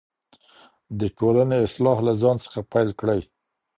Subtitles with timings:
[0.99, 3.21] د ټولني اصلاح له ځان څخه پیل کړئ.